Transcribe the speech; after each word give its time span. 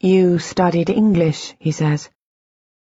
You 0.00 0.38
studied 0.38 0.90
English, 0.90 1.54
he 1.58 1.72
says. 1.72 2.10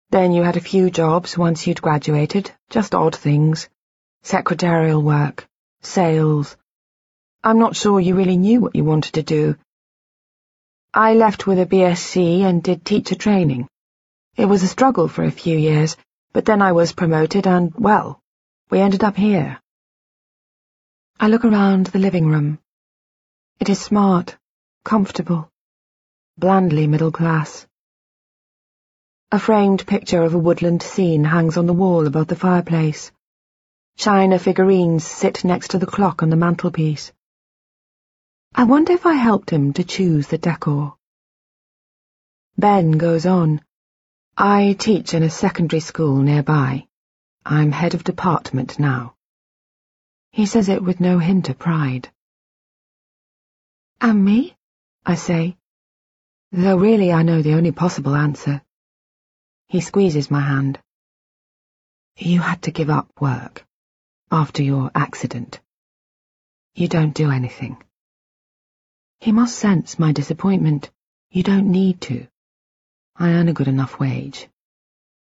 Then 0.09 0.31
you 0.31 0.41
had 0.41 0.57
a 0.57 0.69
few 0.71 0.89
jobs 0.89 1.37
once 1.37 1.67
you'd 1.67 1.79
graduated, 1.79 2.51
just 2.71 2.95
odd 2.95 3.15
things. 3.15 3.69
Secretarial 4.23 5.03
work, 5.03 5.47
sales. 5.81 6.57
I'm 7.43 7.59
not 7.59 7.75
sure 7.75 7.99
you 7.99 8.15
really 8.15 8.37
knew 8.37 8.61
what 8.61 8.75
you 8.75 8.83
wanted 8.83 9.13
to 9.13 9.21
do. 9.21 9.57
I 10.91 11.13
left 11.13 11.45
with 11.45 11.59
a 11.59 11.67
BSc 11.67 12.41
and 12.41 12.63
did 12.63 12.83
teacher 12.83 13.13
training. 13.13 13.67
It 14.35 14.45
was 14.45 14.63
a 14.63 14.67
struggle 14.67 15.07
for 15.07 15.23
a 15.23 15.29
few 15.29 15.55
years, 15.55 15.97
but 16.33 16.45
then 16.45 16.63
I 16.63 16.71
was 16.71 16.93
promoted 16.93 17.45
and, 17.45 17.75
well, 17.75 18.19
we 18.71 18.79
ended 18.79 19.03
up 19.03 19.15
here. 19.15 19.61
I 21.19 21.27
look 21.27 21.45
around 21.45 21.87
the 21.87 21.99
living 21.99 22.25
room. 22.25 22.57
It 23.59 23.69
is 23.69 23.79
smart, 23.79 24.35
comfortable 24.83 25.51
blandly 26.39 26.85
middle 26.85 27.11
class. 27.11 27.65
A 29.31 29.39
framed 29.39 29.87
picture 29.87 30.21
of 30.21 30.35
a 30.35 30.37
woodland 30.37 30.83
scene 30.83 31.23
hangs 31.23 31.57
on 31.57 31.65
the 31.65 31.73
wall 31.73 32.05
above 32.05 32.27
the 32.27 32.35
fireplace. 32.35 33.11
China 33.97 34.37
figurines 34.37 35.03
sit 35.03 35.43
next 35.43 35.71
to 35.71 35.79
the 35.79 35.87
clock 35.87 36.21
on 36.21 36.29
the 36.29 36.35
mantelpiece. 36.35 37.11
I 38.53 38.65
wonder 38.65 38.93
if 38.93 39.07
I 39.07 39.13
helped 39.13 39.49
him 39.49 39.73
to 39.73 39.83
choose 39.83 40.27
the 40.27 40.37
decor. 40.37 40.95
Ben 42.55 42.91
goes 42.91 43.25
on. 43.25 43.61
I 44.37 44.75
teach 44.77 45.15
in 45.15 45.23
a 45.23 45.31
secondary 45.31 45.79
school 45.79 46.17
nearby. 46.17 46.87
I'm 47.43 47.71
head 47.71 47.95
of 47.95 48.03
department 48.03 48.77
now. 48.77 49.15
He 50.31 50.45
says 50.45 50.69
it 50.69 50.83
with 50.83 50.99
no 50.99 51.17
hint 51.17 51.49
of 51.49 51.57
pride. 51.57 52.09
And 53.99 54.23
me? 54.23 54.55
I 55.03 55.15
say, 55.15 55.57
though 56.51 56.77
really 56.77 57.11
I 57.11 57.23
know 57.23 57.41
the 57.41 57.55
only 57.55 57.71
possible 57.71 58.15
answer. 58.15 58.61
He 59.67 59.81
squeezes 59.81 60.31
my 60.31 60.39
hand. 60.39 60.79
You 62.15 62.39
had 62.39 62.61
to 62.63 62.71
give 62.71 62.89
up 62.89 63.09
work 63.19 63.65
after 64.31 64.63
your 64.63 64.89
accident. 64.95 65.59
You 66.73 66.87
don't 66.87 67.13
do 67.13 67.31
anything. 67.31 67.83
He 69.19 69.31
must 69.31 69.57
sense 69.57 69.99
my 69.99 70.13
disappointment. 70.13 70.89
You 71.29 71.43
don't 71.43 71.71
need 71.71 72.01
to. 72.01 72.27
I 73.15 73.31
earn 73.31 73.49
a 73.49 73.53
good 73.53 73.67
enough 73.67 73.99
wage. 73.99 74.47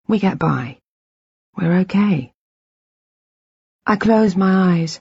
We 0.07 0.19
get 0.19 0.39
by. 0.39 0.79
We're 1.57 1.79
okay. 1.81 2.33
I 3.85 3.97
close 3.97 4.37
my 4.37 4.81
eyes, 4.81 5.01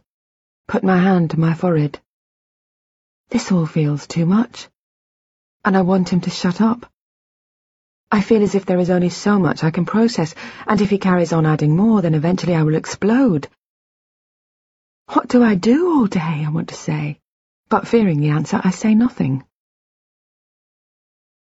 put 0.68 0.84
my 0.84 0.98
hand 0.98 1.32
to 1.32 1.40
my 1.40 1.54
forehead. 1.54 2.00
This 3.30 3.52
all 3.52 3.66
feels 3.66 4.08
too 4.08 4.26
much 4.26 4.70
and 5.66 5.76
I 5.76 5.82
want 5.82 6.10
him 6.10 6.22
to 6.22 6.30
shut 6.30 6.62
up. 6.62 6.86
I 8.12 8.22
feel 8.22 8.44
as 8.44 8.54
if 8.54 8.66
there 8.66 8.80
is 8.80 8.92
only 8.92 9.10
so 9.10 9.40
much 9.40 9.64
I 9.64 9.72
can 9.72 9.86
process, 9.86 10.36
and 10.68 10.80
if 10.80 10.92
he 10.92 11.00
carries 11.00 11.34
on 11.34 11.46
adding 11.46 11.76
more, 11.76 12.04
then 12.04 12.14
eventually 12.14 12.56
I 12.56 12.62
will 12.64 12.76
explode. 12.76 13.50
What 15.12 15.28
do 15.28 15.44
I 15.44 15.56
do 15.56 15.92
all 15.92 16.06
day, 16.06 16.44
I 16.46 16.50
want 16.52 16.70
to 16.70 16.76
say, 16.76 17.20
but 17.68 17.88
fearing 17.88 18.20
the 18.20 18.30
answer, 18.30 18.62
I 18.64 18.70
say 18.70 18.94
nothing. 18.94 19.44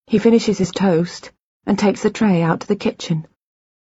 He 0.08 0.18
finishes 0.18 0.58
his 0.58 0.72
toast 0.72 1.32
and 1.68 1.78
takes 1.78 2.02
the 2.02 2.10
tray 2.10 2.42
out 2.42 2.62
to 2.62 2.68
the 2.68 2.76
kitchen. 2.76 3.28